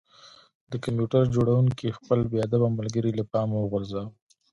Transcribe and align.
د 0.71 0.73
کمپیوټر 0.83 1.23
جوړونکي 1.35 1.87
خپل 1.97 2.19
بې 2.29 2.39
ادبه 2.45 2.67
ملګری 2.77 3.11
له 3.19 3.23
پامه 3.31 3.55
وغورځاوه 3.59 4.11